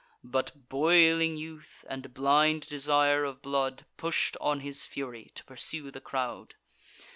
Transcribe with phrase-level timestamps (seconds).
[0.23, 6.01] But boiling youth, and blind desire of blood, Push'd on his fury, to pursue the
[6.01, 6.55] crowd.